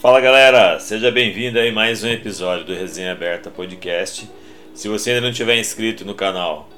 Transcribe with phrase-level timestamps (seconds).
[0.00, 4.30] Fala galera, seja bem-vindo a mais um episódio do Resenha Aberta Podcast.
[4.72, 6.68] Se você ainda não tiver inscrito no canal,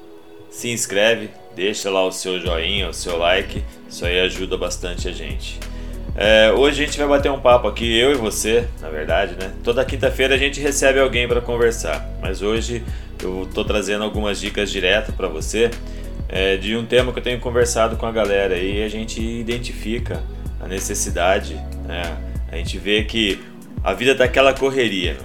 [0.49, 5.11] se inscreve, deixa lá o seu joinha, o seu like, isso aí ajuda bastante a
[5.11, 5.59] gente.
[6.15, 9.53] É, hoje a gente vai bater um papo aqui, eu e você, na verdade, né?
[9.63, 12.83] Toda quinta-feira a gente recebe alguém para conversar, mas hoje
[13.21, 15.69] eu estou trazendo algumas dicas diretas para você
[16.27, 20.23] é, de um tema que eu tenho conversado com a galera e a gente identifica
[20.59, 21.53] a necessidade,
[21.85, 22.30] né?
[22.51, 23.39] A gente vê que
[23.83, 25.17] a vida tá aquela correria,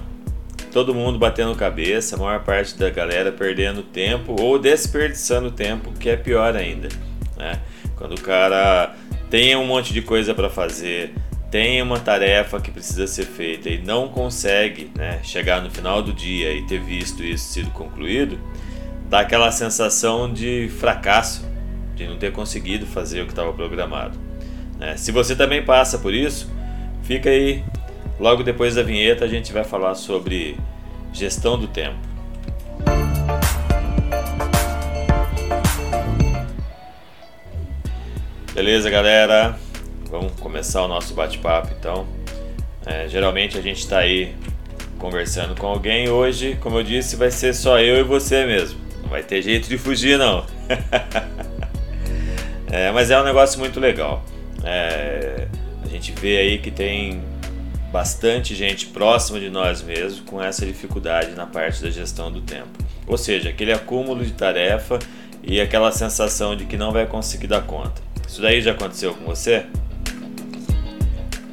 [0.71, 6.09] todo mundo batendo cabeça, a maior parte da galera perdendo tempo ou desperdiçando tempo, que
[6.09, 6.87] é pior ainda,
[7.35, 7.59] né?
[7.95, 8.95] Quando o cara
[9.29, 11.13] tem um monte de coisa para fazer,
[11.51, 16.13] tem uma tarefa que precisa ser feita e não consegue né, chegar no final do
[16.13, 18.39] dia e ter visto isso sido concluído,
[19.09, 21.45] dá aquela sensação de fracasso,
[21.95, 24.17] de não ter conseguido fazer o que estava programado.
[24.77, 24.95] Né?
[24.97, 26.49] Se você também passa por isso,
[27.07, 27.63] fica aí.
[28.19, 30.57] Logo depois da vinheta a gente vai falar sobre
[31.13, 31.97] gestão do tempo.
[38.53, 39.57] Beleza, galera?
[40.09, 42.05] Vamos começar o nosso bate-papo então.
[42.85, 44.35] É, geralmente a gente está aí
[44.97, 46.09] conversando com alguém.
[46.09, 48.79] Hoje, como eu disse, vai ser só eu e você mesmo.
[49.01, 50.45] Não vai ter jeito de fugir, não.
[52.69, 54.23] é, mas é um negócio muito legal.
[54.63, 55.47] É,
[55.97, 57.21] gente vê aí que tem
[57.91, 62.69] bastante gente próxima de nós mesmos com essa dificuldade na parte da gestão do tempo.
[63.07, 64.99] Ou seja, aquele acúmulo de tarefa
[65.43, 68.01] e aquela sensação de que não vai conseguir dar conta.
[68.27, 69.65] Isso daí já aconteceu com você?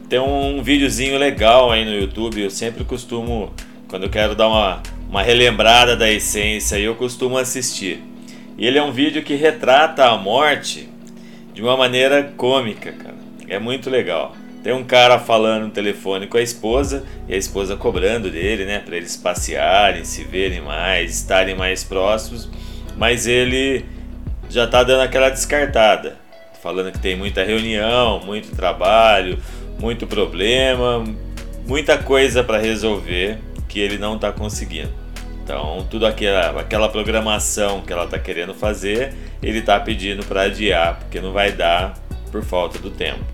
[0.09, 3.53] Tem um videozinho legal aí no YouTube, eu sempre costumo,
[3.89, 8.03] quando eu quero dar uma, uma relembrada da essência, eu costumo assistir.
[8.58, 10.89] E ele é um vídeo que retrata a morte
[11.55, 13.23] de uma maneira cômica, cara.
[13.48, 14.34] É muito legal.
[14.62, 18.78] Tem um cara falando no telefone com a esposa e a esposa cobrando dele, né,
[18.78, 22.48] para eles passearem, se verem mais, estarem mais próximos,
[22.97, 23.85] mas ele
[24.48, 26.24] já tá dando aquela descartada
[26.64, 29.39] falando que tem muita reunião, muito trabalho,
[29.79, 31.05] muito problema,
[31.67, 33.36] muita coisa para resolver
[33.68, 34.89] que ele não está conseguindo.
[35.42, 41.01] Então, tudo aquela, aquela programação que ela está querendo fazer, ele está pedindo para adiar,
[41.01, 41.98] porque não vai dar
[42.33, 43.33] por falta do tempo.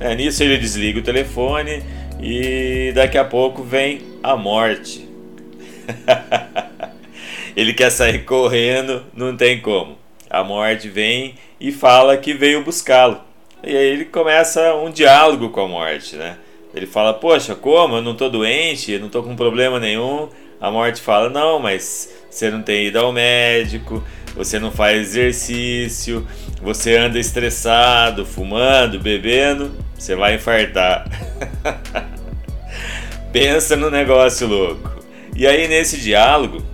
[0.00, 1.82] É, nisso ele desliga o telefone
[2.20, 5.08] e daqui a pouco vem a morte.
[7.56, 9.98] ele quer sair correndo, não tem como.
[10.28, 13.20] A morte vem e fala que veio buscá-lo.
[13.62, 16.36] E aí ele começa um diálogo com a morte, né?
[16.74, 17.96] Ele fala: Poxa, como?
[17.96, 20.28] Eu não tô doente, não tô com problema nenhum.
[20.60, 24.02] A morte fala: Não, mas você não tem ido ao médico,
[24.34, 26.26] você não faz exercício,
[26.60, 31.06] você anda estressado, fumando, bebendo, você vai infartar.
[33.32, 35.02] Pensa no negócio louco.
[35.34, 36.64] E aí nesse diálogo,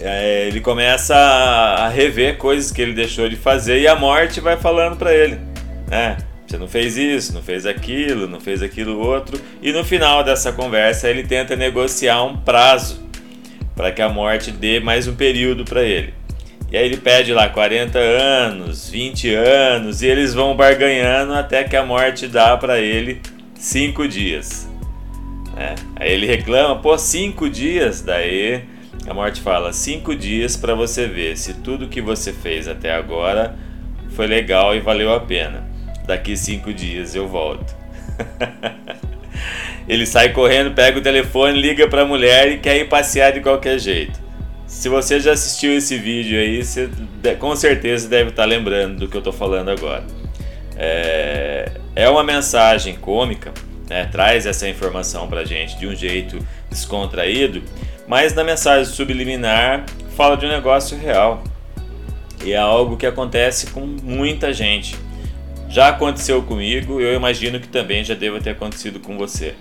[0.00, 4.56] é, ele começa a, rever coisas que ele deixou de fazer e a morte vai
[4.56, 5.38] falando para ele,
[5.88, 6.16] né?
[6.46, 9.38] Você não fez isso, não fez aquilo, não fez aquilo outro.
[9.60, 13.06] E no final dessa conversa ele tenta negociar um prazo
[13.76, 16.14] para que a morte dê mais um período para ele.
[16.70, 21.76] E aí ele pede lá 40 anos, 20 anos, e eles vão barganhando até que
[21.76, 23.22] a morte dá para ele
[23.54, 24.68] 5 dias.
[25.56, 25.74] É.
[25.96, 28.02] Aí ele reclama, pô, 5 dias?
[28.02, 28.64] Daí
[29.08, 33.56] a morte fala: cinco dias para você ver se tudo que você fez até agora
[34.10, 35.66] foi legal e valeu a pena.
[36.06, 37.74] Daqui cinco dias eu volto.
[39.88, 43.40] Ele sai correndo, pega o telefone, liga para a mulher e quer ir passear de
[43.40, 44.20] qualquer jeito.
[44.68, 46.90] Se você já assistiu esse vídeo aí, você
[47.38, 50.04] com certeza deve estar tá lembrando do que eu estou falando agora.
[50.76, 53.50] É, é uma mensagem cômica,
[53.88, 54.04] né?
[54.12, 57.62] traz essa informação para gente de um jeito descontraído,
[58.06, 61.42] mas na mensagem subliminar fala de um negócio real.
[62.44, 64.96] E é algo que acontece com muita gente.
[65.70, 69.54] Já aconteceu comigo, eu imagino que também já deva ter acontecido com você.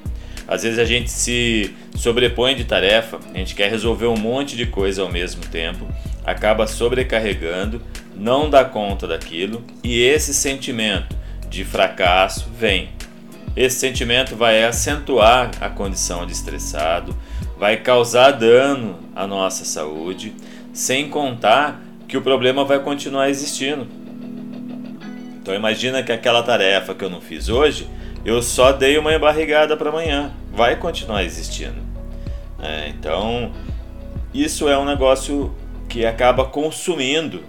[0.46, 4.68] Às vezes a gente se sobrepõe de tarefa, a gente quer resolver um monte de
[4.68, 5.88] coisa ao mesmo tempo,
[6.24, 7.82] acaba sobrecarregando,
[8.16, 11.16] não dá conta daquilo e esse sentimento
[11.50, 12.90] de fracasso vem.
[13.56, 17.18] Esse sentimento vai acentuar a condição de estressado,
[17.58, 20.34] vai causar dano à nossa saúde,
[20.72, 23.88] sem contar que o problema vai continuar existindo.
[25.42, 27.88] Então imagina que aquela tarefa que eu não fiz hoje,
[28.24, 31.87] eu só dei uma embarrigada para amanhã, vai continuar existindo.
[33.08, 33.54] Então
[34.34, 35.56] isso é um negócio
[35.88, 37.42] que acaba consumindo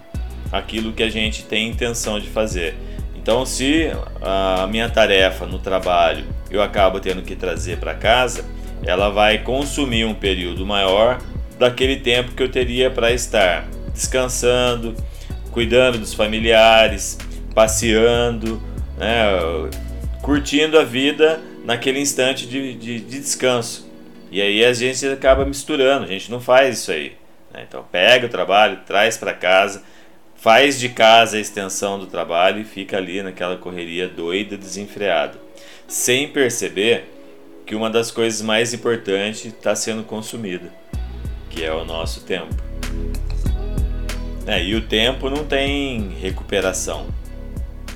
[0.52, 2.76] aquilo que a gente tem intenção de fazer.
[3.16, 3.90] Então, se
[4.22, 8.44] a minha tarefa no trabalho eu acabo tendo que trazer para casa,
[8.84, 11.18] ela vai consumir um período maior
[11.58, 14.94] daquele tempo que eu teria para estar descansando,
[15.50, 17.18] cuidando dos familiares,
[17.52, 18.62] passeando,
[18.96, 19.24] né,
[20.22, 23.87] curtindo a vida naquele instante de, de, de, descanso.
[24.30, 27.16] E aí a gente acaba misturando, a gente não faz isso aí.
[27.52, 27.64] Né?
[27.66, 29.82] Então pega o trabalho, traz para casa,
[30.36, 35.38] faz de casa a extensão do trabalho e fica ali naquela correria doida, desenfreada,
[35.86, 37.10] sem perceber
[37.66, 40.72] que uma das coisas mais importantes está sendo consumida,
[41.50, 42.54] que é o nosso tempo.
[44.46, 47.06] É, e o tempo não tem recuperação.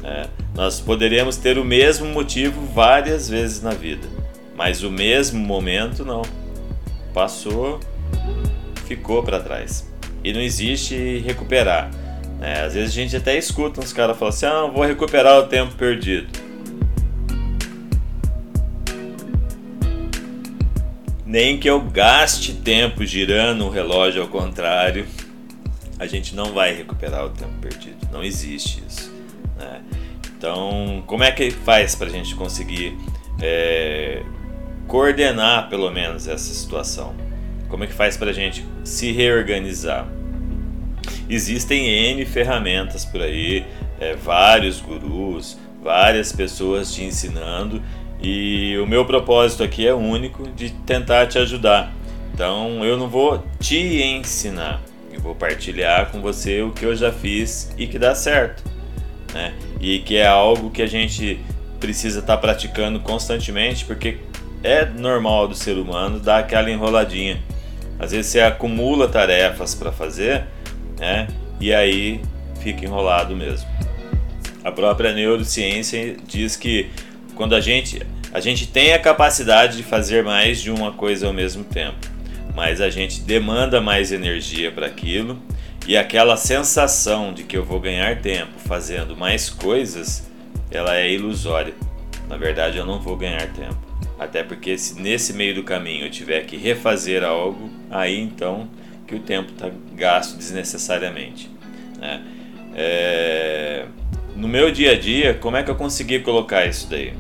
[0.05, 4.07] É, nós poderíamos ter o mesmo motivo várias vezes na vida,
[4.57, 6.23] mas o mesmo momento não.
[7.13, 7.79] Passou,
[8.87, 9.91] ficou para trás.
[10.25, 11.91] E não existe recuperar.
[12.41, 15.47] É, às vezes a gente até escuta uns caras falando assim: ah, vou recuperar o
[15.47, 16.29] tempo perdido.
[21.25, 25.07] Nem que eu gaste tempo girando o relógio ao contrário,
[25.99, 27.97] a gente não vai recuperar o tempo perdido.
[28.13, 29.11] Não existe isso.
[29.57, 29.83] Né?
[30.37, 32.99] Então, como é que faz para a gente conseguir
[33.41, 34.23] é,
[34.87, 37.15] coordenar pelo menos essa situação?
[37.69, 40.07] Como é que faz para a gente se reorganizar?
[41.29, 43.65] Existem N ferramentas por aí,
[43.99, 47.83] é, vários gurus, várias pessoas te ensinando
[48.21, 51.93] e o meu propósito aqui é único de tentar te ajudar.
[52.35, 54.83] Então eu não vou te ensinar,
[55.13, 58.73] eu vou partilhar com você o que eu já fiz e que dá certo
[59.33, 59.55] né?
[59.81, 61.41] E que é algo que a gente
[61.81, 64.19] precisa estar tá praticando constantemente, porque
[64.63, 67.43] é normal do ser humano dar aquela enroladinha.
[67.99, 70.45] Às vezes você acumula tarefas para fazer,
[70.99, 71.29] né?
[71.61, 72.21] E aí
[72.61, 73.69] fica enrolado mesmo.
[74.65, 76.91] A própria neurociência diz que
[77.35, 78.01] quando a gente
[78.33, 81.99] a gente tem a capacidade de fazer mais de uma coisa ao mesmo tempo,
[82.55, 85.39] mas a gente demanda mais energia para aquilo
[85.87, 90.31] e aquela sensação de que eu vou ganhar tempo fazendo mais coisas,
[90.71, 91.75] ela é ilusória.
[92.29, 93.77] Na verdade, eu não vou ganhar tempo.
[94.25, 98.69] Até porque se nesse meio do caminho eu tiver que refazer algo, aí então
[99.07, 101.51] que o tempo está gasto desnecessariamente.
[101.99, 102.23] Né?
[102.75, 103.85] É...
[104.37, 107.13] No meu dia a dia, como é que eu consegui colocar isso daí?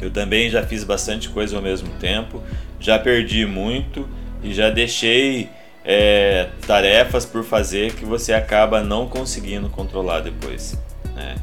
[0.00, 2.42] Eu também já fiz bastante coisa ao mesmo tempo,
[2.80, 4.08] já perdi muito
[4.42, 5.50] e já deixei
[5.84, 10.80] é, tarefas por fazer que você acaba não conseguindo controlar depois.
[11.14, 11.36] Né?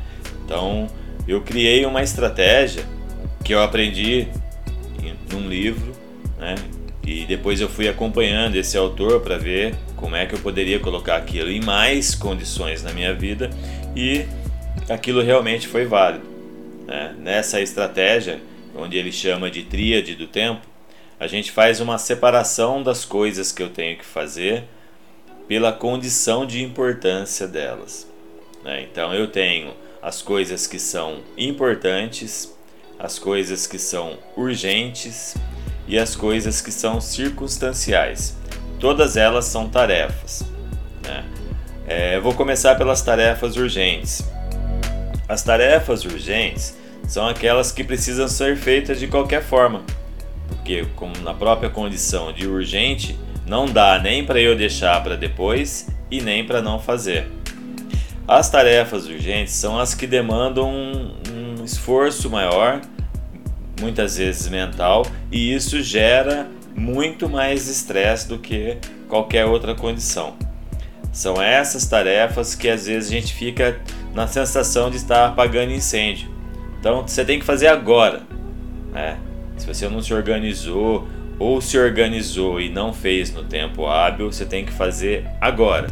[0.43, 0.87] Então,
[1.27, 2.85] eu criei uma estratégia
[3.43, 4.27] que eu aprendi
[5.31, 5.93] em um livro,
[6.37, 6.55] né?
[7.05, 11.17] e depois eu fui acompanhando esse autor para ver como é que eu poderia colocar
[11.17, 13.49] aquilo em mais condições na minha vida
[13.95, 14.25] e
[14.89, 16.25] aquilo realmente foi válido.
[16.87, 17.15] Né?
[17.19, 18.41] Nessa estratégia,
[18.75, 20.61] onde ele chama de tríade do tempo,
[21.19, 24.63] a gente faz uma separação das coisas que eu tenho que fazer
[25.47, 28.07] pela condição de importância delas.
[28.63, 28.81] Né?
[28.81, 32.54] Então eu tenho as coisas que são importantes,
[32.99, 35.35] as coisas que são urgentes
[35.87, 38.35] e as coisas que são circunstanciais.
[38.79, 40.43] Todas elas são tarefas.
[41.03, 41.25] Né?
[41.87, 44.23] É, vou começar pelas tarefas urgentes.
[45.27, 46.75] As tarefas urgentes
[47.07, 49.83] são aquelas que precisam ser feitas de qualquer forma
[50.65, 55.87] porque como na própria condição de urgente, não dá nem para eu deixar para depois
[56.09, 57.27] e nem para não fazer.
[58.27, 61.13] As tarefas urgentes são as que demandam
[61.65, 62.81] esforço maior,
[63.79, 70.35] muitas vezes mental, e isso gera muito mais estresse do que qualquer outra condição.
[71.11, 73.79] São essas tarefas que às vezes a gente fica
[74.13, 76.29] na sensação de estar apagando incêndio.
[76.79, 78.21] Então você tem que fazer agora.
[78.91, 79.17] Né?
[79.57, 81.07] Se você não se organizou
[81.39, 85.87] ou se organizou e não fez no tempo hábil, você tem que fazer agora.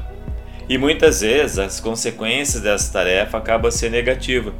[0.67, 4.53] E muitas vezes as consequências dessa tarefa acabam sendo negativas.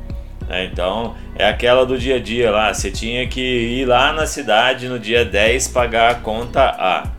[0.48, 0.66] Né?
[0.66, 4.88] Então é aquela do dia a dia lá, você tinha que ir lá na cidade
[4.88, 7.12] no dia 10 pagar a conta A.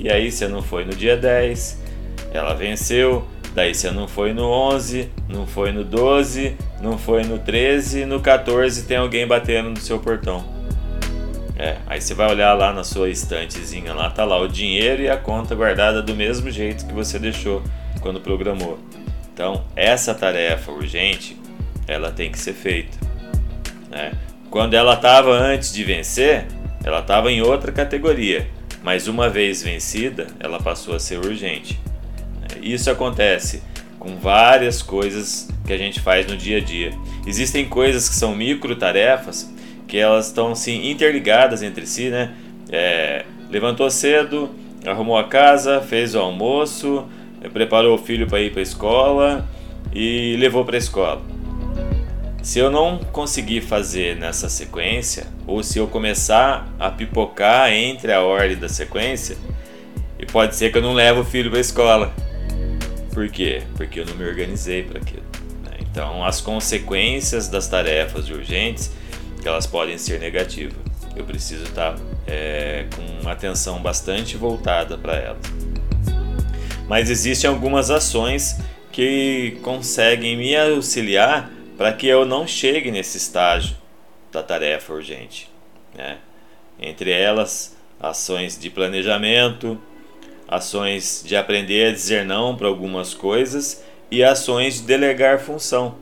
[0.00, 1.80] E aí você não foi no dia 10,
[2.32, 7.38] ela venceu, daí você não foi no 11, não foi no 12, não foi no
[7.38, 10.44] 13, no 14 tem alguém batendo no seu portão.
[11.56, 15.08] É, aí você vai olhar lá na sua estantezinha lá, tá lá o dinheiro e
[15.08, 17.62] a conta guardada do mesmo jeito que você deixou
[18.00, 18.78] quando programou.
[19.32, 21.36] Então, essa tarefa urgente,
[21.86, 22.98] ela tem que ser feita.
[23.90, 24.12] Né?
[24.50, 26.46] Quando ela estava antes de vencer,
[26.84, 28.46] ela estava em outra categoria,
[28.82, 31.80] mas uma vez vencida, ela passou a ser urgente.
[32.60, 33.62] Isso acontece
[33.98, 36.92] com várias coisas que a gente faz no dia a dia.
[37.26, 39.52] Existem coisas que são micro tarefas
[39.86, 42.32] que elas estão assim interligadas entre si, né?
[42.70, 44.50] É, levantou cedo,
[44.86, 47.04] arrumou a casa, fez o almoço,
[47.52, 49.48] preparou o filho para ir para a escola
[49.94, 51.31] e levou para a escola.
[52.42, 58.20] Se eu não conseguir fazer nessa sequência, ou se eu começar a pipocar entre a
[58.20, 59.36] ordem da sequência,
[60.18, 62.12] e pode ser que eu não leve o filho para a escola.
[63.14, 63.62] Por quê?
[63.76, 65.22] Porque eu não me organizei para aquilo.
[65.64, 65.76] Né?
[65.80, 68.90] Então, as consequências das tarefas urgentes,
[69.44, 70.74] elas podem ser negativas.
[71.14, 71.96] Eu preciso estar
[72.26, 75.46] é, com uma atenção bastante voltada para elas.
[76.88, 78.56] Mas existem algumas ações
[78.90, 83.76] que conseguem me auxiliar para que eu não chegue nesse estágio
[84.30, 85.50] da tarefa urgente.
[85.94, 86.18] Né?
[86.80, 89.78] Entre elas, ações de planejamento,
[90.48, 95.94] ações de aprender a dizer não para algumas coisas e ações de delegar função.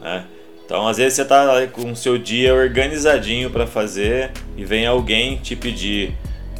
[0.00, 0.24] Né?
[0.64, 5.36] Então, às vezes você está com o seu dia organizadinho para fazer e vem alguém
[5.36, 6.14] te pedir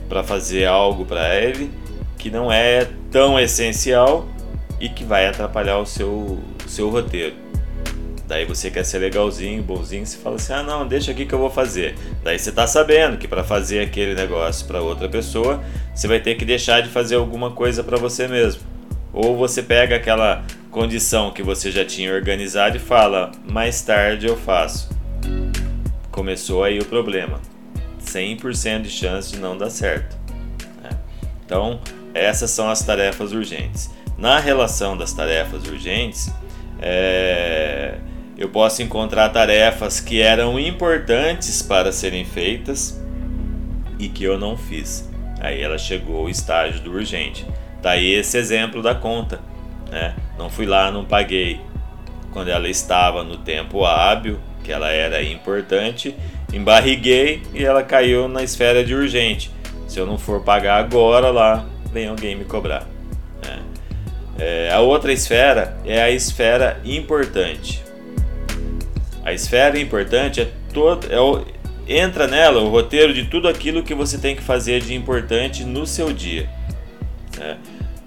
[0.08, 1.70] para fazer algo para ele
[2.18, 4.26] que não é tão essencial
[4.80, 7.49] e que vai atrapalhar o seu, o seu roteiro.
[8.30, 11.38] Daí você quer ser legalzinho, bonzinho, você fala assim: "Ah, não, deixa aqui que eu
[11.40, 11.96] vou fazer".
[12.22, 15.60] Daí você está sabendo que para fazer aquele negócio para outra pessoa,
[15.92, 18.62] você vai ter que deixar de fazer alguma coisa para você mesmo.
[19.12, 24.36] Ou você pega aquela condição que você já tinha organizado e fala: "Mais tarde eu
[24.36, 24.88] faço".
[26.12, 27.40] Começou aí o problema.
[28.00, 30.16] 100% de chance de não dar certo.
[30.80, 30.90] Né?
[31.44, 31.80] Então,
[32.14, 33.90] essas são as tarefas urgentes.
[34.16, 36.30] Na relação das tarefas urgentes,
[36.80, 37.98] é,
[38.40, 42.98] eu posso encontrar tarefas que eram importantes para serem feitas
[43.98, 45.06] e que eu não fiz.
[45.38, 47.46] Aí ela chegou ao estágio do urgente.
[47.82, 49.40] Daí esse exemplo da conta.
[49.90, 50.14] Né?
[50.38, 51.60] Não fui lá, não paguei.
[52.32, 56.16] Quando ela estava no tempo hábil, que ela era importante,
[56.50, 59.50] embarriguei e ela caiu na esfera de urgente.
[59.86, 62.86] Se eu não for pagar agora lá, vem alguém me cobrar.
[63.44, 63.58] Né?
[64.38, 67.89] É, a outra esfera é a esfera importante.
[69.30, 71.44] A esfera importante é todo, é o,
[71.86, 75.86] entra nela o roteiro de tudo aquilo que você tem que fazer de importante no
[75.86, 76.50] seu dia.
[77.38, 77.56] Né?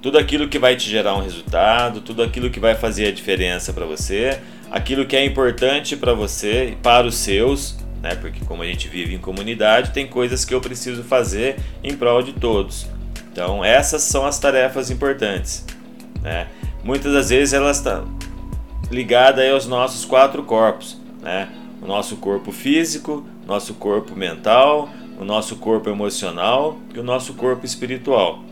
[0.01, 3.71] Tudo aquilo que vai te gerar um resultado, tudo aquilo que vai fazer a diferença
[3.71, 4.37] para você,
[4.69, 8.15] aquilo que é importante para você e para os seus, né?
[8.15, 12.21] porque como a gente vive em comunidade, tem coisas que eu preciso fazer em prol
[12.21, 12.85] de todos.
[13.31, 15.65] Então, essas são as tarefas importantes.
[16.21, 16.47] Né?
[16.83, 18.13] Muitas das vezes elas estão
[18.91, 21.01] ligadas aos nossos quatro corpos.
[21.23, 21.49] Né?
[21.81, 24.89] O nosso corpo físico, nosso corpo mental,
[25.19, 28.43] o nosso corpo emocional e o nosso corpo espiritual.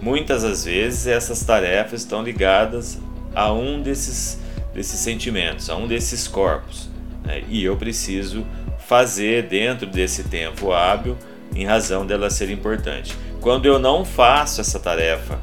[0.00, 3.00] Muitas das vezes essas tarefas estão ligadas
[3.34, 4.38] a um desses,
[4.74, 6.88] desses sentimentos, a um desses corpos.
[7.24, 7.42] Né?
[7.48, 8.44] E eu preciso
[8.86, 11.16] fazer dentro desse tempo hábil
[11.54, 13.16] em razão dela ser importante.
[13.40, 15.38] Quando eu não faço essa tarefa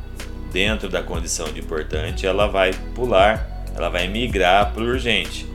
[0.51, 5.48] dentro da condição de importante, ela vai pular, ela vai migrar para o urgente.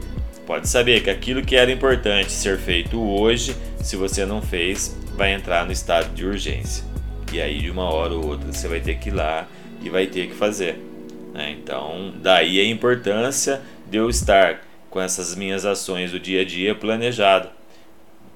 [0.46, 5.32] Pode saber que aquilo que era importante ser feito hoje, se você não fez, vai
[5.32, 6.84] entrar no estado de urgência.
[7.32, 9.48] E aí, de uma hora ou outra, você vai ter que ir lá
[9.82, 10.78] e vai ter que fazer.
[11.32, 11.56] Né?
[11.58, 14.60] Então, daí a importância de eu estar
[14.90, 17.48] com essas minhas ações do dia a dia planejado,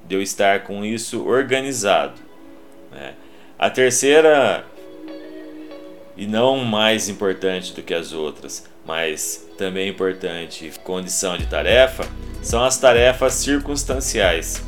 [0.07, 2.21] de eu estar com isso organizado.
[2.91, 3.15] Né?
[3.59, 4.65] A terceira,
[6.17, 12.07] e não mais importante do que as outras, mas também importante condição de tarefa,
[12.41, 14.65] são as tarefas circunstanciais.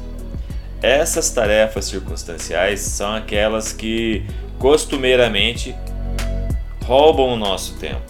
[0.82, 4.26] Essas tarefas circunstanciais são aquelas que
[4.58, 5.74] costumeiramente
[6.84, 8.02] roubam o nosso tempo.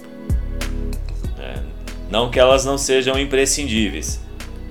[1.39, 1.63] Né?
[2.11, 4.21] Não que elas não sejam imprescindíveis.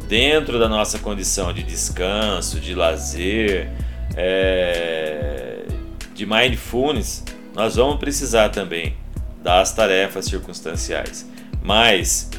[0.10, 3.72] Dentro da nossa condição de descanso, de lazer,
[4.18, 5.66] é
[6.14, 7.24] de mindfulness,
[7.56, 8.98] nós vamos precisar também
[9.42, 11.28] das tarefas circunstanciais.
[11.62, 12.30] Mas,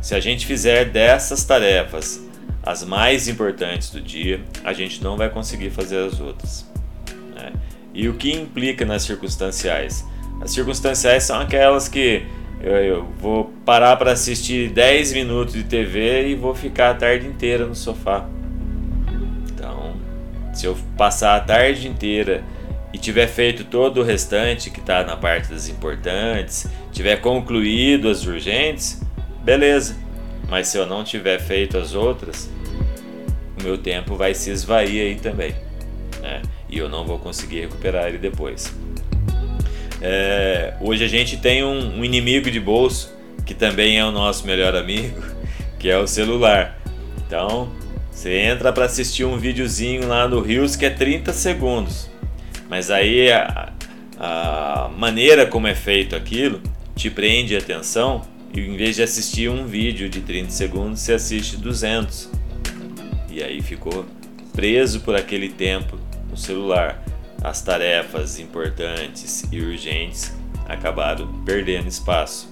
[0.00, 2.20] se a gente fizer dessas tarefas
[2.62, 6.66] as mais importantes do dia, a gente não vai conseguir fazer as outras.
[7.34, 7.52] Né?
[7.94, 10.04] E o que implica nas circunstanciais?
[10.40, 12.26] As circunstanciais são aquelas que
[12.60, 17.26] eu, eu vou parar para assistir 10 minutos de TV e vou ficar a tarde
[17.26, 18.26] inteira no sofá.
[19.48, 19.94] Então,
[20.52, 22.42] se eu passar a tarde inteira
[22.92, 28.24] e tiver feito todo o restante que está na parte das importantes, tiver concluído as
[28.24, 29.02] urgentes,
[29.42, 29.96] beleza.
[30.48, 32.48] Mas se eu não tiver feito as outras,
[33.58, 35.54] o meu tempo vai se esvair aí também.
[36.20, 36.42] Né?
[36.68, 38.72] E eu não vou conseguir recuperar ele depois.
[40.00, 43.14] É, hoje a gente tem um, um inimigo de bolso
[43.44, 45.22] que também é o nosso melhor amigo,
[45.78, 46.78] que é o celular.
[47.26, 47.68] Então,
[48.10, 52.10] você entra para assistir um videozinho lá no Rios que é 30 segundos.
[52.68, 53.72] Mas aí a,
[54.18, 56.60] a maneira como é feito aquilo
[56.94, 58.22] te prende a atenção
[58.54, 62.30] e em vez de assistir um vídeo de 30 segundos, você assiste 200.
[63.30, 64.06] E aí ficou
[64.54, 65.98] preso por aquele tempo
[66.30, 67.02] no celular.
[67.44, 70.34] As tarefas importantes e urgentes
[70.66, 72.48] acabaram perdendo espaço,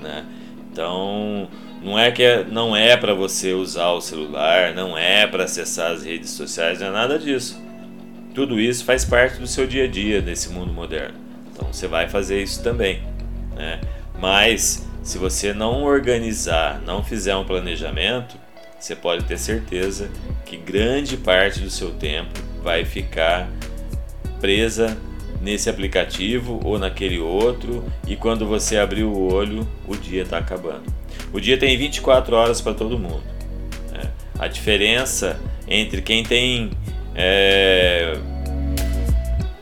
[0.00, 0.24] né?
[0.70, 1.48] Então,
[1.82, 5.90] não é que é, não é para você usar o celular, não é para acessar
[5.90, 7.60] as redes sociais, não é nada disso.
[8.34, 11.14] Tudo isso faz parte do seu dia a dia nesse mundo moderno.
[11.52, 13.02] Então você vai fazer isso também,
[13.54, 13.80] né?
[14.18, 18.36] Mas se você não organizar, não fizer um planejamento,
[18.78, 20.10] você pode ter certeza
[20.46, 23.48] que grande parte do seu tempo vai ficar
[24.40, 24.96] presa
[25.40, 30.84] nesse aplicativo ou naquele outro e quando você abrir o olho, o dia está acabando.
[31.32, 33.22] O dia tem 24 horas para todo mundo.
[33.90, 34.10] Né?
[34.38, 36.70] A diferença entre quem tem
[37.14, 38.16] é,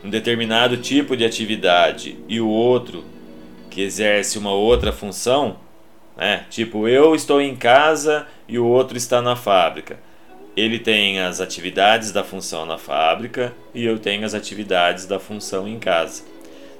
[0.04, 3.04] um determinado tipo de atividade e o outro
[3.68, 5.56] que exerce uma outra função,
[6.16, 6.44] né?
[6.50, 9.98] tipo eu estou em casa e o outro está na fábrica.
[10.56, 15.68] Ele tem as atividades da função na fábrica e eu tenho as atividades da função
[15.68, 16.24] em casa.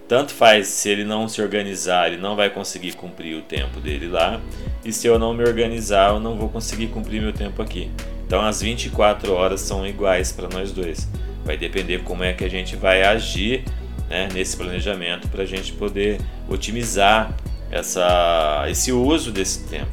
[0.08, 4.08] Tanto faz se ele não se organizar, ele não vai conseguir cumprir o tempo dele
[4.08, 4.40] lá,
[4.84, 7.88] e se eu não me organizar, eu não vou conseguir cumprir meu tempo aqui.
[8.30, 11.08] Então as 24 horas são iguais para nós dois.
[11.44, 13.64] Vai depender como é que a gente vai agir
[14.08, 17.34] né, nesse planejamento para a gente poder otimizar
[17.72, 19.90] essa, esse uso desse tempo.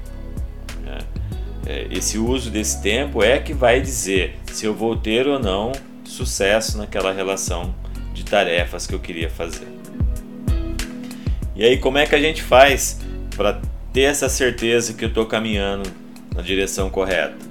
[0.83, 0.99] Né?
[1.65, 5.71] É, esse uso desse tempo é que vai dizer se eu vou ter ou não
[6.05, 7.73] sucesso naquela relação
[8.13, 9.67] de tarefas que eu queria fazer.
[11.55, 12.99] E aí, como é que a gente faz
[13.35, 13.59] para
[13.91, 15.91] ter essa certeza que eu estou caminhando
[16.35, 17.46] na direção correta?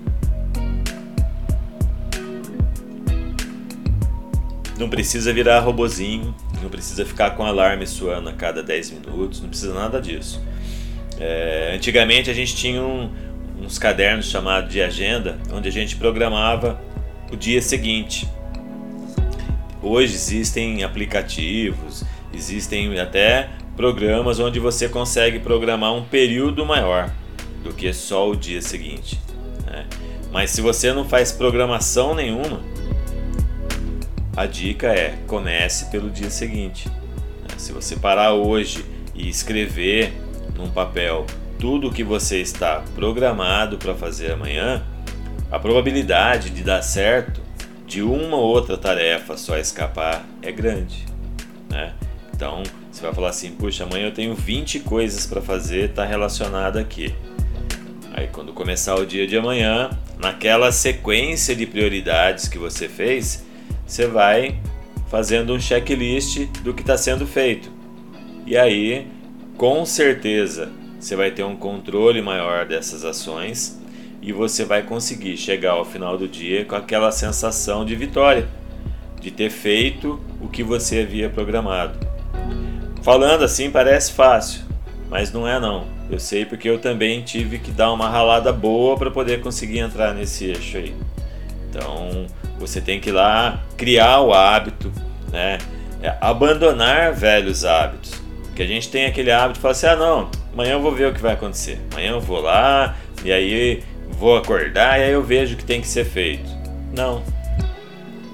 [4.78, 9.48] Não precisa virar robozinho, não precisa ficar com alarme suando a cada 10 minutos, não
[9.48, 10.42] precisa nada disso.
[11.18, 13.10] É, antigamente a gente tinha um,
[13.62, 16.78] uns cadernos chamados de agenda, onde a gente programava
[17.32, 18.28] o dia seguinte.
[19.82, 27.10] Hoje existem aplicativos, existem até programas onde você consegue programar um período maior
[27.62, 29.18] do que só o dia seguinte.
[29.66, 29.86] Né?
[30.32, 32.60] Mas se você não faz programação nenhuma,
[34.36, 36.88] a dica é comece pelo dia seguinte.
[36.88, 37.56] Né?
[37.56, 40.12] Se você parar hoje e escrever
[40.54, 41.26] num papel
[41.58, 44.84] tudo o que você está programado para fazer amanhã,
[45.50, 47.40] a probabilidade de dar certo
[47.86, 51.06] de uma ou outra tarefa só escapar é grande.
[51.70, 51.94] Né?
[52.34, 56.78] Então você vai falar assim: puxa, amanhã eu tenho 20 coisas para fazer, está relacionado
[56.78, 57.14] aqui.
[58.12, 63.45] Aí quando começar o dia de amanhã, naquela sequência de prioridades que você fez,
[63.86, 64.58] você vai
[65.08, 67.70] fazendo um checklist do que está sendo feito.
[68.44, 69.06] E aí,
[69.56, 73.80] com certeza, você vai ter um controle maior dessas ações
[74.20, 78.48] e você vai conseguir chegar ao final do dia com aquela sensação de vitória,
[79.20, 81.98] de ter feito o que você havia programado.
[83.02, 84.62] Falando assim parece fácil,
[85.08, 85.86] mas não é não.
[86.10, 90.12] Eu sei porque eu também tive que dar uma ralada boa para poder conseguir entrar
[90.12, 90.94] nesse eixo aí.
[91.68, 92.26] Então,
[92.58, 94.92] você tem que ir lá criar o hábito,
[95.30, 95.58] né?
[96.02, 98.20] É, abandonar velhos hábitos.
[98.54, 101.08] Que a gente tem aquele hábito de falar assim: ah, não, amanhã eu vou ver
[101.08, 101.80] o que vai acontecer.
[101.92, 105.80] Amanhã eu vou lá e aí vou acordar e aí eu vejo o que tem
[105.80, 106.48] que ser feito.
[106.94, 107.22] Não.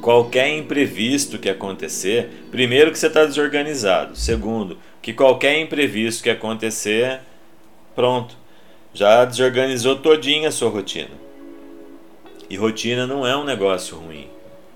[0.00, 7.20] Qualquer imprevisto que acontecer, primeiro que você está desorganizado, segundo que qualquer imprevisto que acontecer,
[7.94, 8.36] pronto,
[8.94, 11.21] já desorganizou todinha a sua rotina.
[12.52, 14.26] E rotina não é um negócio ruim.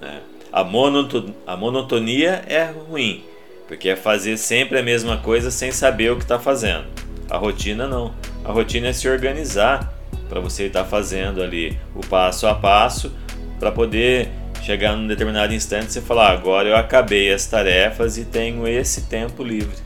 [0.01, 0.23] Né?
[0.51, 3.23] A, monoton a monotonia é ruim,
[3.69, 6.87] porque é fazer sempre a mesma coisa sem saber o que está fazendo.
[7.29, 8.15] A rotina não.
[8.43, 9.93] A rotina é se organizar
[10.27, 13.13] para você estar tá fazendo ali o passo a passo
[13.61, 14.31] para poder
[14.63, 19.45] chegar num determinado instante e falar: agora eu acabei as tarefas e tenho esse tempo
[19.45, 19.77] livre.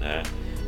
[0.00, 0.20] Né?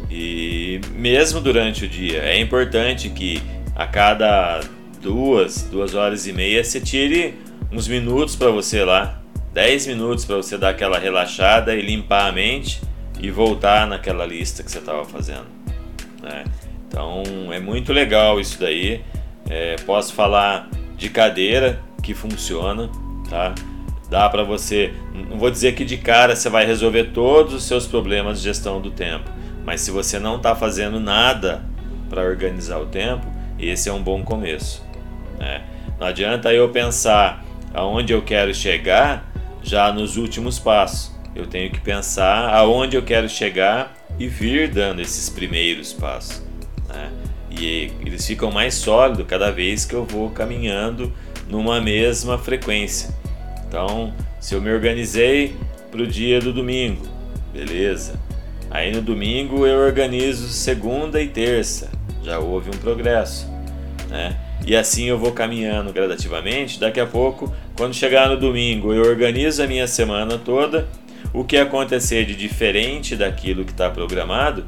[0.08, 3.42] E mesmo durante o dia, é importante que
[3.74, 4.60] a cada
[5.00, 7.34] duas, duas horas e meia, você tire
[7.70, 9.20] uns minutos para você lá,
[9.52, 12.80] 10 minutos para você dar aquela relaxada e limpar a mente
[13.20, 15.46] e voltar naquela lista que você estava fazendo.
[16.22, 16.44] Né?
[16.88, 19.02] Então é muito legal isso daí.
[19.48, 22.90] É, posso falar de cadeira que funciona,
[23.28, 23.54] tá?
[24.10, 27.86] Dá para você, não vou dizer que de cara você vai resolver todos os seus
[27.86, 29.30] problemas de gestão do tempo,
[29.64, 31.64] mas se você não está fazendo nada
[32.08, 33.26] para organizar o tempo,
[33.58, 34.85] esse é um bom começo.
[35.38, 35.62] Né?
[35.98, 39.30] Não adianta eu pensar aonde eu quero chegar
[39.62, 41.14] já nos últimos passos.
[41.34, 46.42] Eu tenho que pensar aonde eu quero chegar e vir dando esses primeiros passos.
[46.88, 47.10] Né?
[47.50, 51.12] E eles ficam mais sólidos cada vez que eu vou caminhando
[51.48, 53.14] numa mesma frequência.
[53.66, 55.56] Então, se eu me organizei
[55.90, 57.06] para o dia do domingo,
[57.52, 58.18] beleza.
[58.70, 61.90] Aí no domingo eu organizo segunda e terça,
[62.22, 63.48] já houve um progresso,
[64.08, 64.36] né?
[64.66, 66.80] E assim eu vou caminhando gradativamente.
[66.80, 70.88] Daqui a pouco, quando chegar no domingo, eu organizo a minha semana toda.
[71.32, 74.64] O que acontecer de diferente daquilo que está programado,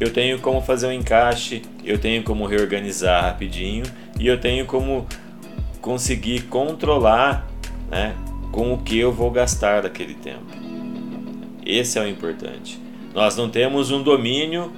[0.00, 3.84] eu tenho como fazer um encaixe, eu tenho como reorganizar rapidinho
[4.18, 5.06] e eu tenho como
[5.82, 7.46] conseguir controlar
[7.90, 8.14] né,
[8.50, 10.46] com o que eu vou gastar daquele tempo.
[11.64, 12.80] Esse é o importante.
[13.14, 14.72] Nós não temos um domínio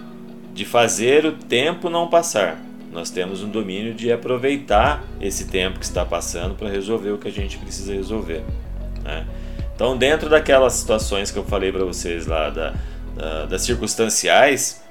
[0.53, 2.68] de fazer o tempo não passar.
[2.93, 7.29] Nós temos um domínio de aproveitar esse tempo que está passando para resolver o que
[7.29, 8.43] a gente precisa resolver.
[9.05, 9.27] Né?
[9.75, 12.75] Então, dentro daquelas situações que eu falei para vocês lá, da,
[13.15, 14.83] da, das circunstanciais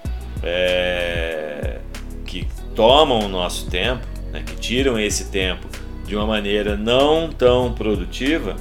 [0.44, 1.80] é,
[2.26, 5.68] que tomam o nosso tempo, né, que tiram esse tempo
[6.06, 8.56] de uma maneira não tão produtiva,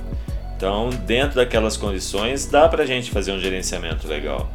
[0.57, 4.51] então, dentro daquelas condições, dá para a gente fazer um gerenciamento legal.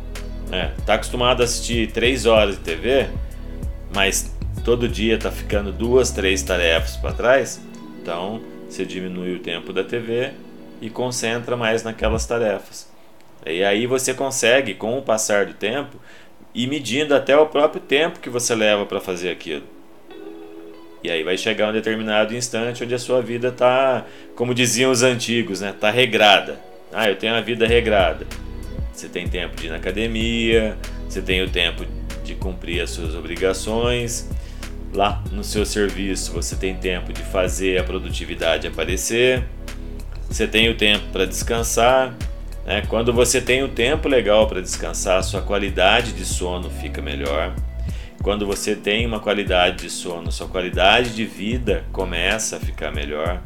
[0.52, 3.08] É, tá acostumado a assistir 3 horas de TV,
[3.94, 4.31] mas
[4.62, 7.62] todo dia tá ficando duas, três tarefas para trás,
[8.02, 10.32] então você diminui o tempo da TV
[10.82, 12.90] e concentra mais naquelas tarefas.
[13.46, 15.98] E aí você consegue, com o passar do tempo,
[16.54, 19.64] ir medindo até o próprio tempo que você leva para fazer aquilo.
[21.04, 25.02] E aí vai chegar um determinado instante onde a sua vida está, como diziam os
[25.02, 26.60] antigos, né, tá regrada.
[26.94, 28.28] Ah, eu tenho a vida regrada.
[28.94, 30.78] Você tem tempo de ir na academia,
[31.10, 31.86] você tem o tempo
[32.24, 34.30] de cumprir as suas obrigações.
[34.94, 39.44] Lá no seu serviço você tem tempo de fazer a produtividade aparecer.
[40.28, 42.14] Você tem o tempo para descansar.
[42.66, 42.84] Né?
[42.88, 47.54] Quando você tem o tempo legal para descansar, sua qualidade de sono fica melhor.
[48.22, 53.42] Quando você tem uma qualidade de sono, sua qualidade de vida começa a ficar melhor.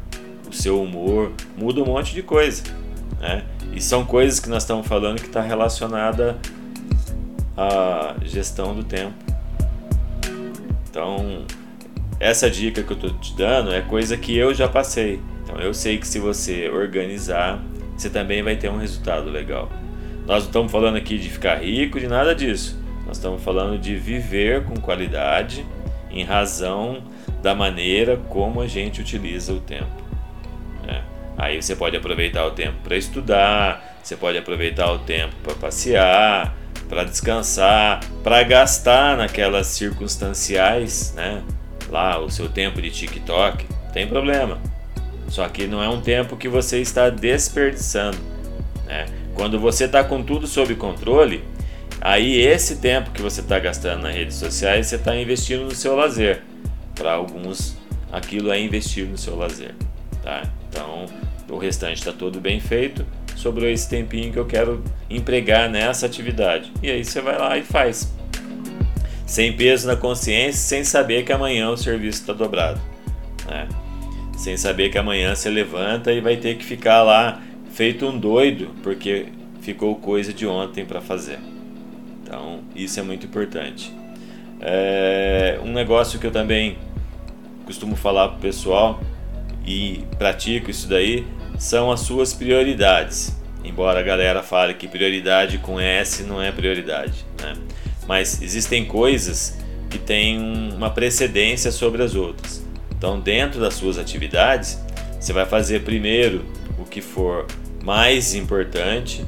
[0.48, 2.62] O seu humor muda um monte de coisa.
[3.20, 3.44] Né?
[3.72, 6.38] E são coisas que nós estamos falando que está relacionada
[7.56, 9.25] à gestão do tempo.
[10.96, 11.44] Então,
[12.18, 15.20] essa dica que eu estou te dando é coisa que eu já passei.
[15.44, 17.62] Então, eu sei que se você organizar,
[17.94, 19.70] você também vai ter um resultado legal.
[20.26, 22.82] Nós não estamos falando aqui de ficar rico, de nada disso.
[23.06, 25.66] Nós estamos falando de viver com qualidade
[26.10, 27.02] em razão
[27.42, 30.02] da maneira como a gente utiliza o tempo.
[31.36, 36.55] Aí você pode aproveitar o tempo para estudar, você pode aproveitar o tempo para passear,
[36.88, 41.42] para descansar, para gastar naquelas circunstanciais, né?
[41.88, 44.58] Lá o seu tempo de TikTok, tem problema.
[45.28, 48.18] Só que não é um tempo que você está desperdiçando,
[48.86, 49.06] né?
[49.34, 51.44] Quando você está com tudo sob controle,
[52.00, 55.94] aí esse tempo que você está gastando nas redes sociais, você está investindo no seu
[55.94, 56.42] lazer.
[56.94, 57.76] Para alguns,
[58.10, 59.74] aquilo é investir no seu lazer,
[60.22, 60.42] tá?
[60.68, 61.06] Então,
[61.48, 63.04] o restante está todo bem feito.
[63.36, 66.72] Sobrou esse tempinho que eu quero empregar nessa atividade.
[66.82, 68.12] E aí você vai lá e faz.
[69.26, 72.80] Sem peso na consciência, sem saber que amanhã o serviço está dobrado.
[73.46, 73.68] Né?
[74.36, 78.70] Sem saber que amanhã você levanta e vai ter que ficar lá feito um doido,
[78.82, 79.26] porque
[79.60, 81.38] ficou coisa de ontem para fazer.
[82.22, 83.92] Então, isso é muito importante.
[84.60, 86.78] É um negócio que eu também
[87.66, 89.00] costumo falar para o pessoal
[89.66, 91.26] e pratico isso daí
[91.58, 93.34] são as suas prioridades.
[93.64, 97.54] Embora a galera fale que prioridade com S não é prioridade, né?
[98.06, 99.58] Mas existem coisas
[99.90, 102.64] que têm uma precedência sobre as outras.
[102.96, 104.78] Então, dentro das suas atividades,
[105.18, 106.44] você vai fazer primeiro
[106.78, 107.46] o que for
[107.82, 109.24] mais importante,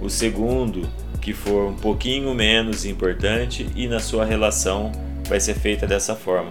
[0.00, 0.88] o segundo
[1.24, 4.92] que for um pouquinho menos importante e na sua relação
[5.26, 6.50] vai ser feita dessa forma.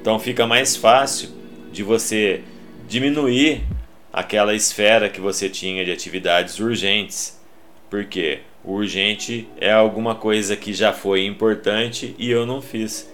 [0.00, 1.28] Então fica mais fácil
[1.72, 2.42] de você
[2.88, 3.62] diminuir
[4.12, 7.40] aquela esfera que você tinha de atividades urgentes.
[7.88, 13.10] Porque o urgente é alguma coisa que já foi importante e eu não fiz.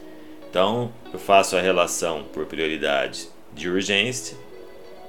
[0.51, 4.37] Então, eu faço a relação por prioridade de urgência,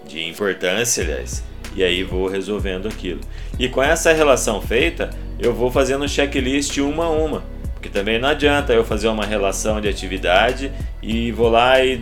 [0.05, 1.43] de importância, aliás,
[1.75, 3.21] e aí vou resolvendo aquilo.
[3.57, 7.43] E com essa relação feita, eu vou fazendo checklist uma a uma.
[7.73, 10.71] Porque também não adianta eu fazer uma relação de atividade
[11.01, 12.01] e vou lá e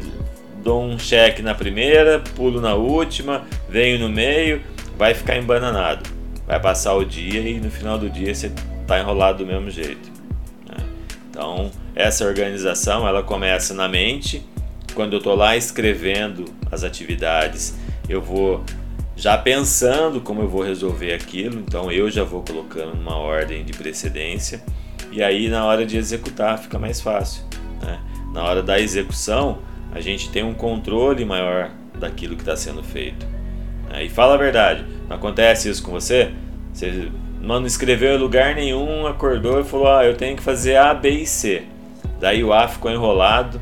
[0.64, 4.62] dou um cheque na primeira, pulo na última, venho no meio,
[4.98, 6.10] vai ficar embananado.
[6.46, 10.10] Vai passar o dia e no final do dia você está enrolado do mesmo jeito.
[10.68, 10.78] Né?
[11.30, 14.46] Então, essa organização ela começa na mente
[14.98, 17.78] quando eu estou lá escrevendo as atividades,
[18.10, 18.64] eu vou
[19.16, 23.74] já pensando como eu vou resolver aquilo, então eu já vou colocando uma ordem de
[23.74, 24.64] precedência
[25.12, 27.44] e aí na hora de executar fica mais fácil.
[27.80, 28.00] Né?
[28.34, 29.60] Na hora da execução,
[29.98, 33.26] a gente tem um controle maior daquilo que está sendo feito.
[33.90, 34.06] Né?
[34.06, 36.32] E fala a verdade, não acontece isso com você?
[36.72, 37.10] Você
[37.42, 41.10] não escreveu em lugar nenhum, acordou e falou: ah, eu tenho que fazer A, B
[41.10, 41.64] e C.
[42.20, 43.60] Daí o A ficou enrolado,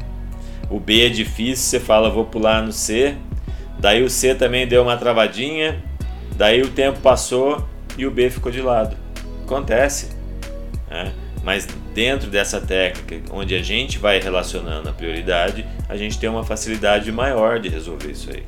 [0.69, 3.15] o B é difícil, você fala: vou pular no C.
[3.80, 5.82] Daí o C também deu uma travadinha,
[6.36, 7.65] daí o tempo passou
[7.98, 8.98] e o B ficou de lado.
[9.45, 10.17] Acontece.
[10.89, 11.13] Né?
[11.43, 16.43] Mas dentro dessa técnica, onde a gente vai relacionando a prioridade, a gente tem uma
[16.43, 18.43] facilidade maior de resolver isso aí.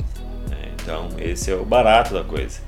[0.50, 0.74] Né?
[0.84, 2.60] Então, esse é o barato da coisa.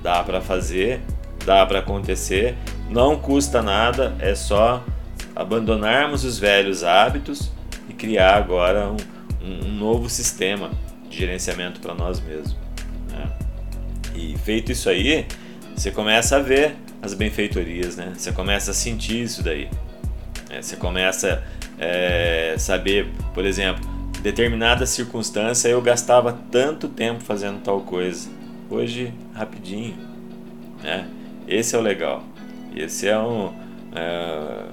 [0.00, 1.00] Dá para fazer,
[1.44, 2.54] dá para acontecer,
[2.88, 4.84] não custa nada, é só
[5.34, 7.50] abandonarmos os velhos hábitos
[7.88, 10.70] e criar agora um, um novo sistema
[11.08, 12.56] de gerenciamento para nós mesmos.
[13.10, 13.32] Né?
[14.14, 15.26] E feito isso aí,
[15.74, 18.12] você começa a ver as benfeitorias, né?
[18.14, 19.68] Você começa a sentir isso daí.
[20.50, 21.42] É, você começa
[21.78, 23.88] a é, saber, por exemplo,
[24.20, 28.28] determinada circunstância eu gastava tanto tempo fazendo tal coisa.
[28.68, 29.96] Hoje, rapidinho.
[30.82, 31.08] Né?
[31.46, 32.22] Esse é o legal.
[32.74, 33.52] Esse é, um,
[33.94, 34.64] é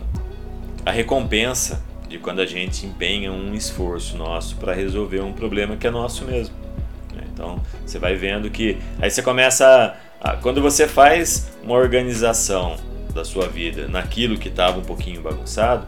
[0.86, 5.86] a recompensa de quando a gente empenha um esforço nosso para resolver um problema que
[5.86, 6.56] é nosso mesmo.
[7.38, 12.78] Então você vai vendo que aí você começa a, quando você faz uma organização
[13.17, 15.88] da sua vida naquilo que estava um pouquinho bagunçado,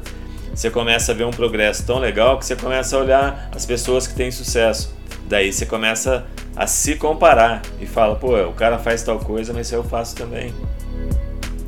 [0.53, 4.07] você começa a ver um progresso tão legal que você começa a olhar as pessoas
[4.07, 4.93] que têm sucesso.
[5.27, 9.71] Daí você começa a se comparar e fala, pô, o cara faz tal coisa, mas
[9.71, 10.53] eu faço também.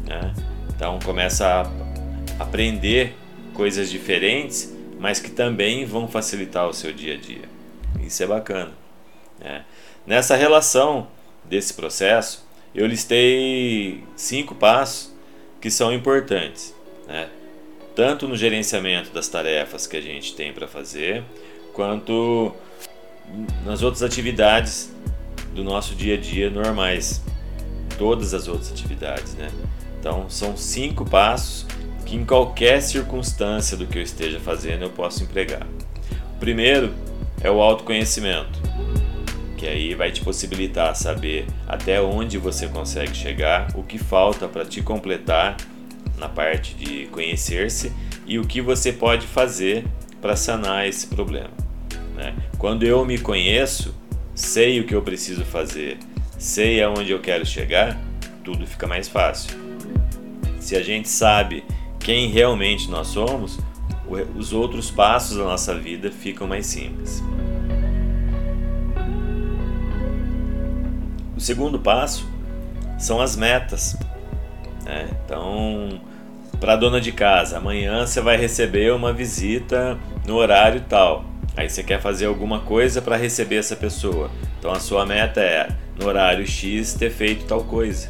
[0.08, 0.34] Né?
[0.76, 1.48] Então começa
[2.40, 3.16] a aprender
[3.54, 7.48] coisas diferentes, mas que também vão facilitar o seu dia a dia.
[8.02, 8.72] Isso é bacana.
[9.40, 9.64] Né?
[10.08, 11.08] Nessa relação
[11.46, 15.11] desse processo, eu listei cinco passos
[15.62, 16.74] que são importantes,
[17.08, 17.30] né?
[17.96, 21.24] tanto no gerenciamento das tarefas que a gente tem para fazer,
[21.74, 22.54] quanto
[23.66, 24.92] nas outras atividades
[25.54, 27.22] do nosso dia a dia normais,
[27.98, 29.52] todas as outras atividades, né?
[30.00, 31.68] Então são cinco passos
[32.06, 35.68] que em qualquer circunstância do que eu esteja fazendo eu posso empregar.
[36.36, 36.94] O primeiro
[37.42, 38.61] é o autoconhecimento
[39.62, 44.66] que aí vai te possibilitar saber até onde você consegue chegar, o que falta para
[44.66, 45.56] te completar
[46.18, 47.92] na parte de conhecer-se
[48.26, 49.86] e o que você pode fazer
[50.20, 51.52] para sanar esse problema.
[52.16, 52.34] Né?
[52.58, 53.94] Quando eu me conheço,
[54.34, 56.00] sei o que eu preciso fazer,
[56.40, 58.02] sei aonde eu quero chegar,
[58.44, 59.56] tudo fica mais fácil.
[60.60, 61.64] Se a gente sabe
[62.00, 63.60] quem realmente nós somos,
[64.36, 67.22] os outros passos da nossa vida ficam mais simples.
[71.42, 72.24] O segundo passo
[73.00, 73.98] são as metas.
[74.86, 75.10] Né?
[75.26, 76.00] Então,
[76.60, 81.26] para a dona de casa, amanhã você vai receber uma visita no horário tal.
[81.58, 84.30] Aí você quer fazer alguma coisa para receber essa pessoa.
[84.60, 85.68] Então a sua meta é
[86.00, 88.08] no horário X ter feito tal coisa.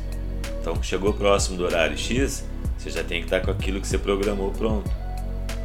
[0.60, 2.46] Então chegou próximo do horário X,
[2.78, 4.92] você já tem que estar com aquilo que você programou pronto.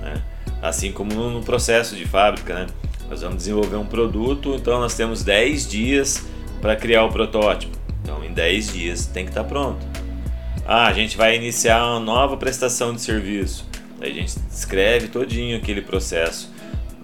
[0.03, 0.23] Né?
[0.63, 2.67] Assim como no processo de fábrica, né?
[3.11, 6.26] Nós vamos desenvolver um produto, então nós temos 10 dias
[6.61, 7.77] para criar o protótipo.
[8.03, 9.85] Então, em 10 dias tem que estar tá pronto.
[10.67, 13.69] Ah, a gente vai iniciar uma nova prestação de serviço.
[14.01, 16.53] Aí a gente escreve todinho aquele processo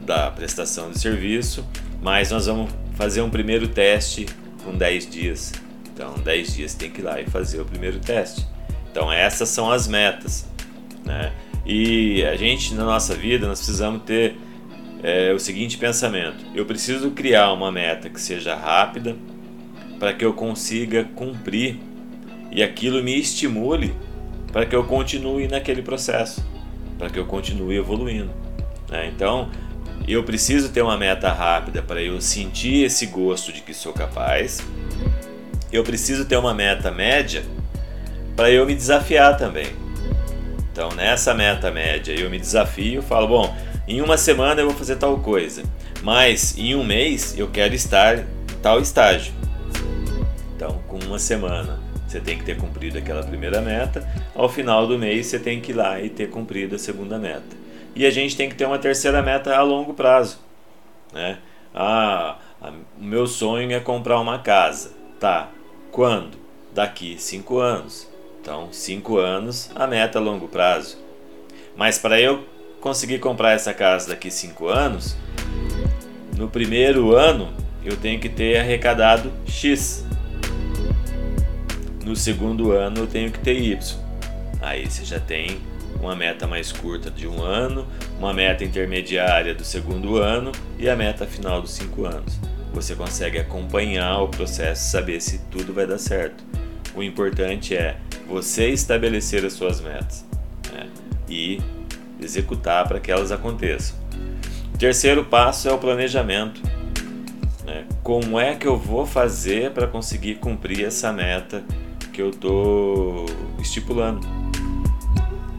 [0.04, 1.64] da prestação de serviço,
[2.00, 4.26] mas nós vamos fazer um primeiro teste
[4.64, 5.52] com 10 dias.
[5.92, 8.46] Então, 10 dias tem que ir lá e fazer o primeiro teste.
[8.90, 10.46] Então, essas são as metas.
[11.04, 11.32] Né?
[11.64, 14.36] E a gente, na nossa vida, nós precisamos ter
[15.02, 19.16] é, o seguinte pensamento: eu preciso criar uma meta que seja rápida,
[20.02, 21.78] para que eu consiga cumprir
[22.50, 23.94] e aquilo me estimule
[24.52, 26.44] para que eu continue naquele processo,
[26.98, 28.32] para que eu continue evoluindo.
[28.90, 29.12] Né?
[29.14, 29.48] Então,
[30.08, 34.60] eu preciso ter uma meta rápida para eu sentir esse gosto de que sou capaz.
[35.72, 37.44] Eu preciso ter uma meta média
[38.34, 39.68] para eu me desafiar também.
[40.72, 44.96] Então, nessa meta média, eu me desafio, falo, bom, em uma semana eu vou fazer
[44.96, 45.62] tal coisa,
[46.02, 48.24] mas em um mês eu quero estar em
[48.60, 49.41] tal estágio.
[50.62, 54.96] Então, com uma semana você tem que ter cumprido aquela primeira meta, ao final do
[54.96, 57.56] mês você tem que ir lá e ter cumprido a segunda meta.
[57.96, 60.38] E a gente tem que ter uma terceira meta a longo prazo.
[61.12, 61.38] Né?
[61.74, 64.92] Ah, o meu sonho é comprar uma casa.
[65.18, 65.48] Tá,
[65.90, 66.38] quando?
[66.72, 68.08] Daqui cinco anos.
[68.40, 70.96] Então, cinco anos, a meta a longo prazo.
[71.76, 72.44] Mas para eu
[72.80, 75.16] conseguir comprar essa casa daqui cinco anos,
[76.36, 77.52] no primeiro ano
[77.84, 80.11] eu tenho que ter arrecadado X.
[82.04, 83.98] No segundo ano eu tenho que ter Y.
[84.60, 85.60] Aí você já tem
[86.00, 87.86] uma meta mais curta de um ano,
[88.18, 92.40] uma meta intermediária do segundo ano e a meta final dos cinco anos.
[92.72, 96.42] Você consegue acompanhar o processo saber se tudo vai dar certo.
[96.94, 100.24] O importante é você estabelecer as suas metas
[100.72, 100.88] né?
[101.28, 101.60] e
[102.20, 103.96] executar para que elas aconteçam.
[104.74, 106.60] O terceiro passo é o planejamento.
[107.64, 107.84] Né?
[108.02, 111.62] Como é que eu vou fazer para conseguir cumprir essa meta
[112.12, 113.26] que eu estou
[113.58, 114.26] estipulando?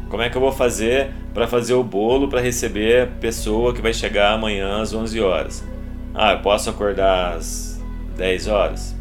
[0.10, 3.82] Como é que eu vou fazer para fazer o bolo para receber a pessoa que
[3.82, 5.64] vai chegar amanhã às 11 horas?
[6.14, 7.82] Ah, eu posso acordar às
[8.16, 8.96] 10 horas?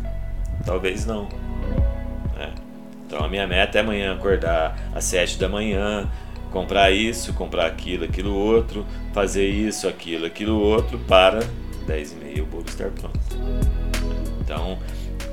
[0.65, 1.29] Talvez não.
[2.39, 2.49] É.
[3.07, 6.09] Então a minha meta é amanhã acordar às 7 da manhã,
[6.51, 11.41] comprar isso, comprar aquilo, aquilo outro, fazer isso, aquilo, aquilo outro para
[11.87, 13.21] 10 e meia o bolo estar pronto.
[14.41, 14.79] Então,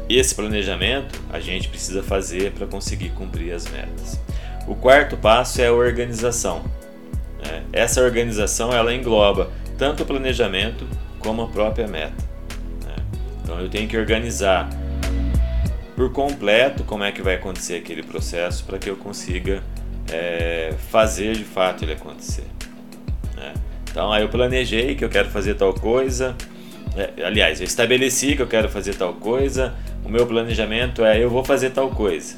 [0.10, 4.20] esse planejamento a gente precisa fazer para conseguir cumprir as metas.
[4.68, 6.64] O quarto passo é a organização.
[7.44, 7.64] Né?
[7.72, 10.88] Essa organização ela engloba tanto o planejamento
[11.20, 12.24] como a própria meta.
[12.86, 12.96] Né?
[13.44, 14.70] Então eu tenho que organizar
[15.96, 19.62] por completo como é que vai acontecer aquele processo para que eu consiga
[20.12, 22.46] é, fazer de fato ele acontecer.
[23.36, 23.54] Né?
[23.92, 26.36] Então aí eu planejei que eu quero fazer tal coisa.
[26.96, 29.76] É, aliás, eu estabeleci que eu quero fazer tal coisa.
[30.04, 32.38] O meu planejamento é eu vou fazer tal coisa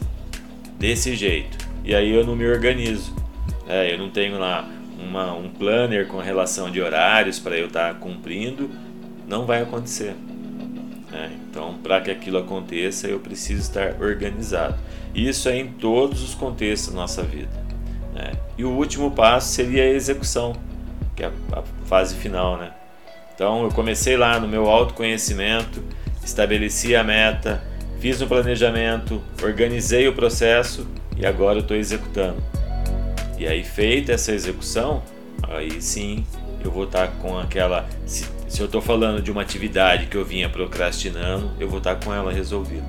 [0.77, 3.15] desse jeito e aí eu não me organizo.
[3.67, 4.67] É, eu não tenho lá
[4.99, 8.69] uma, um planner com relação de horários para eu estar tá cumprindo,
[9.27, 10.15] não vai acontecer.
[11.13, 14.77] É, então, para que aquilo aconteça, eu preciso estar organizado.
[15.13, 17.51] Isso é em todos os contextos da nossa vida.
[18.13, 18.31] Né?
[18.57, 20.55] E o último passo seria a execução,
[21.15, 22.57] que é a fase final.
[22.57, 22.71] Né?
[23.35, 25.83] Então, eu comecei lá no meu autoconhecimento,
[26.23, 27.63] estabeleci a meta,
[27.99, 32.41] fiz um planejamento, organizei o processo e agora estou executando.
[33.37, 35.03] E aí, feita essa execução,
[35.43, 36.25] aí sim
[36.63, 37.87] eu vou estar tá com aquela.
[38.05, 41.95] Se, se eu estou falando de uma atividade que eu vinha procrastinando, eu vou estar
[41.95, 42.85] tá com ela resolvida.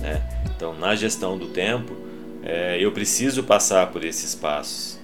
[0.00, 0.22] Né?
[0.54, 1.96] Então, na gestão do tempo,
[2.42, 5.00] é, eu preciso passar por esses passos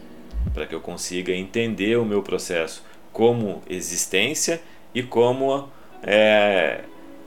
[0.52, 4.61] para que eu consiga entender o meu processo como existência
[4.94, 5.68] e como,
[6.02, 6.82] é,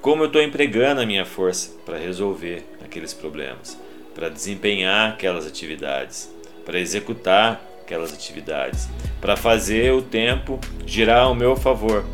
[0.06, 3.76] como eu estou empregando a minha força para resolver aqueles problemas
[4.13, 6.32] para desempenhar aquelas atividades,
[6.63, 8.88] para executar aquelas atividades,
[9.20, 12.06] para fazer o tempo girar ao meu favor.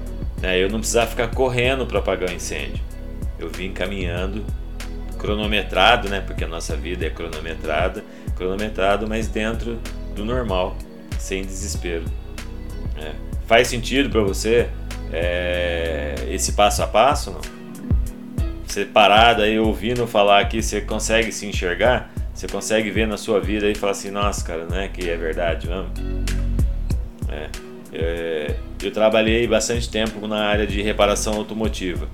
[0.42, 0.64] Né?
[0.64, 2.82] Eu não precisar ficar correndo para apagar o incêndio.
[3.38, 4.46] Eu vim caminhando,
[5.20, 6.22] cronometrado, né?
[6.22, 8.06] porque a nossa vida é cronometrada,
[8.38, 9.78] cronometrado, mas dentro
[10.16, 10.78] do normal,
[11.20, 12.06] sem desespero.
[12.98, 13.12] É.
[13.46, 14.70] Faz sentido para você
[15.12, 17.32] é, esse passo a passo?
[17.32, 17.61] Não?
[18.72, 22.10] Você parado aí ouvindo falar aqui, você consegue se enxergar?
[22.34, 25.18] Você consegue ver na sua vida e falar assim, nossa, cara, não é que é
[25.18, 25.92] verdade, vamos?
[27.28, 27.50] É,
[27.92, 32.08] é, eu trabalhei bastante tempo na área de reparação automotiva.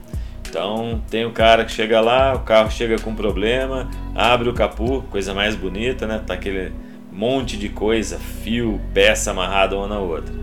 [0.49, 5.03] Então tem o cara que chega lá, o carro chega com problema, abre o capô,
[5.11, 6.19] coisa mais bonita, né?
[6.25, 6.71] Tá aquele
[7.11, 10.33] monte de coisa, fio, peça amarrada uma na outra.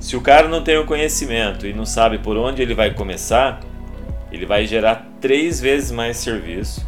[0.00, 3.60] Se o cara não tem o conhecimento e não sabe por onde ele vai começar,
[4.30, 6.86] ele vai gerar três vezes mais serviço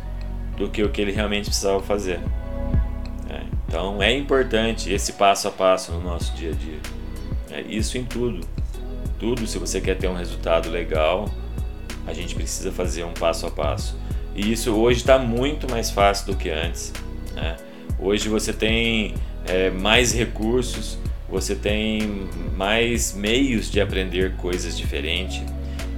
[0.57, 2.20] do que o que ele realmente precisava fazer.
[3.29, 6.79] É, então é importante esse passo a passo no nosso dia a dia.
[7.50, 8.46] É, isso em tudo.
[9.18, 11.31] Tudo, se você quer ter um resultado legal,
[12.07, 13.98] a gente precisa fazer um passo a passo.
[14.35, 16.92] E isso hoje está muito mais fácil do que antes.
[17.35, 17.57] Né?
[17.98, 19.14] Hoje você tem
[19.46, 20.98] é, mais recursos,
[21.29, 25.42] você tem mais meios de aprender coisas diferentes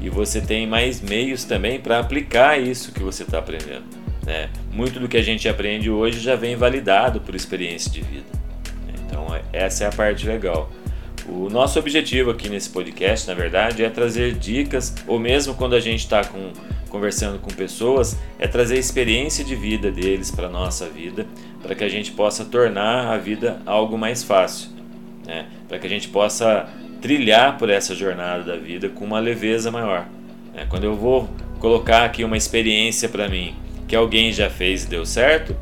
[0.03, 3.85] e você tem mais meios também para aplicar isso que você está aprendendo.
[4.27, 4.51] Né?
[4.73, 8.27] Muito do que a gente aprende hoje já vem validado por experiência de vida.
[9.07, 10.71] Então, é, essa é a parte legal.
[11.29, 15.81] O nosso objetivo aqui nesse podcast, na verdade, é trazer dicas, ou mesmo quando a
[15.81, 16.23] gente está
[16.89, 21.27] conversando com pessoas, é trazer a experiência de vida deles para a nossa vida,
[21.63, 24.71] para que a gente possa tornar a vida algo mais fácil,
[25.25, 25.47] né?
[25.69, 26.69] para que a gente possa
[27.03, 30.07] trilhar por essa jornada da vida com uma leveza maior.
[30.55, 31.29] É, quando eu vou
[31.59, 33.55] colocar aqui uma experiência para mim
[33.89, 35.55] que alguém já fez e deu certo,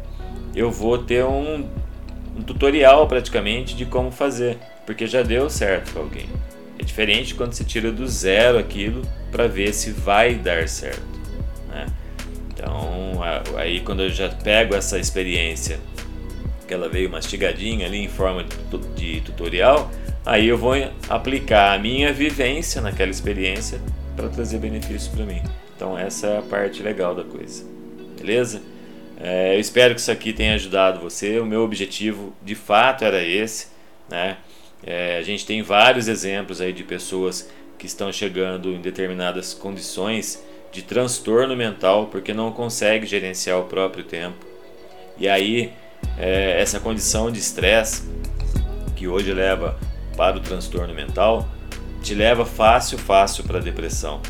[0.54, 1.66] eu vou ter um,
[2.36, 6.26] um tutorial praticamente de como fazer, porque já deu certo para alguém.
[6.78, 11.02] É diferente quando você tira do zero aquilo para ver se vai dar certo.
[11.68, 11.86] Né?
[12.52, 13.20] Então,
[13.56, 15.80] aí quando eu já pego essa experiência,
[16.68, 18.44] que ela veio mastigadinha ali em forma
[18.94, 19.90] de tutorial,
[20.24, 20.74] aí eu vou
[21.08, 23.80] aplicar a minha vivência naquela experiência
[24.16, 25.42] para trazer benefícios para mim.
[25.76, 27.64] Então essa é a parte legal da coisa,
[28.18, 28.62] beleza?
[29.18, 31.38] É, eu espero que isso aqui tenha ajudado você.
[31.38, 33.68] O meu objetivo de fato era esse,
[34.08, 34.38] né?
[34.82, 40.42] É, a gente tem vários exemplos aí de pessoas que estão chegando em determinadas condições
[40.72, 44.46] de transtorno mental porque não consegue gerenciar o próprio tempo.
[45.18, 45.72] E aí
[46.18, 48.08] é, essa condição de estresse
[48.96, 49.78] que hoje leva
[50.16, 51.48] para o transtorno mental
[52.02, 54.20] te leva fácil, fácil para a depressão.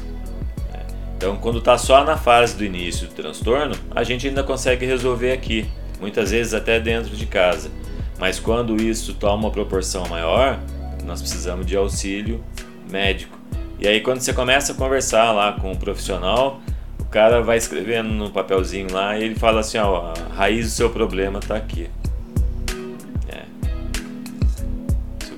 [0.75, 0.81] É,
[1.17, 5.33] então, quando está só na fase do início do transtorno, a gente ainda consegue resolver
[5.33, 5.67] aqui,
[6.01, 7.71] muitas vezes até dentro de casa.
[8.19, 10.59] Mas quando isso toma uma proporção maior,
[11.05, 12.45] nós precisamos de auxílio
[12.91, 13.39] médico.
[13.79, 16.61] E aí quando você começa a conversar lá com o um profissional,
[16.99, 20.71] o cara vai escrevendo no papelzinho lá e ele fala assim, ó, a raiz do
[20.73, 21.89] seu problema está aqui.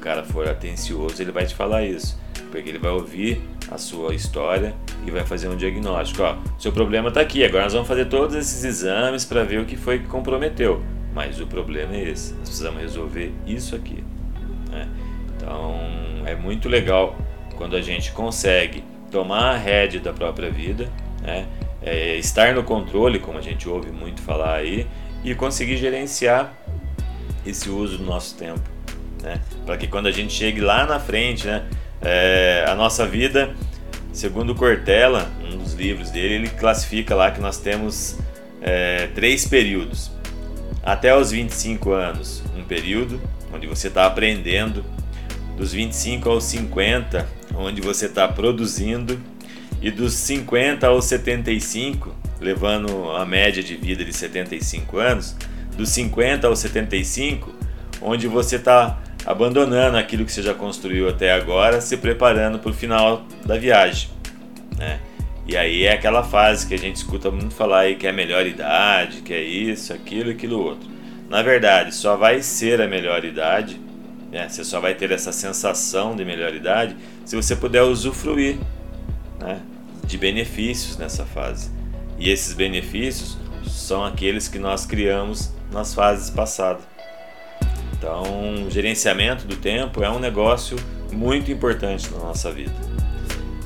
[0.03, 3.41] Cara for atencioso, ele vai te falar isso, porque ele vai ouvir
[3.71, 4.75] a sua história
[5.07, 6.23] e vai fazer um diagnóstico.
[6.23, 7.45] Ó, seu problema está aqui.
[7.45, 10.83] Agora nós vamos fazer todos esses exames para ver o que foi que comprometeu.
[11.15, 12.35] Mas o problema é esse.
[12.35, 14.03] Nós precisamos resolver isso aqui.
[14.71, 14.89] Né?
[15.37, 15.75] Então
[16.27, 17.17] é muito legal
[17.57, 20.91] quando a gente consegue tomar a rédea da própria vida,
[21.23, 21.47] né?
[21.85, 24.87] É, estar no controle, como a gente ouve muito falar aí,
[25.25, 26.57] e conseguir gerenciar
[27.45, 28.63] esse uso do nosso tempo,
[29.23, 29.41] né?
[29.65, 31.63] Para que quando a gente chegue lá na frente, né?
[32.01, 33.55] É, a nossa vida,
[34.13, 38.19] segundo Cortella, um dos livros dele, ele classifica lá que nós temos
[38.61, 40.11] é, três períodos
[40.83, 43.21] até os 25 anos, um período
[43.53, 44.85] onde você está aprendendo,
[45.57, 49.21] dos 25 aos 50, onde você está produzindo,
[49.81, 55.37] e dos 50 aos 75, levando a média de vida de 75 anos,
[55.77, 57.53] dos 50 aos 75,
[58.01, 62.75] onde você está abandonando aquilo que você já construiu até agora, se preparando para o
[62.75, 64.09] final da viagem.
[64.77, 65.01] Né?
[65.47, 68.13] E aí é aquela fase que a gente escuta muito falar aí que é a
[68.13, 70.89] melhor idade, que é isso, aquilo, aquilo outro.
[71.29, 73.81] Na verdade, só vai ser a melhor idade,
[74.31, 74.49] né?
[74.49, 78.57] você só vai ter essa sensação de melhor idade se você puder usufruir
[79.41, 79.61] né?
[80.05, 81.71] de benefícios nessa fase.
[82.19, 86.92] E esses benefícios são aqueles que nós criamos nas fases passadas.
[88.03, 90.77] Então, gerenciamento do tempo é um negócio
[91.13, 92.73] muito importante na nossa vida.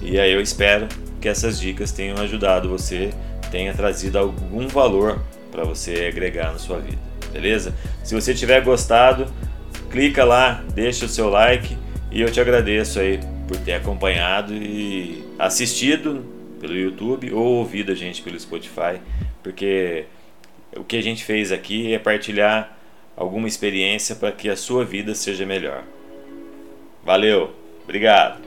[0.02, 0.88] E aí eu espero
[1.22, 3.14] que essas dicas tenham ajudado você,
[3.50, 5.18] tenha trazido algum valor
[5.50, 6.98] para você agregar na sua vida,
[7.32, 7.74] beleza?
[8.04, 9.26] Se você tiver gostado,
[9.90, 11.74] clica lá, deixa o seu like
[12.12, 13.18] e eu te agradeço aí
[13.48, 16.22] por ter acompanhado e assistido
[16.60, 19.00] pelo YouTube ou ouvido a gente pelo Spotify,
[19.42, 20.04] porque
[20.76, 22.75] o que a gente fez aqui é partilhar
[23.16, 25.82] alguma experiência para que a sua vida seja melhor.
[27.04, 27.50] Valeu,
[27.82, 28.45] obrigado.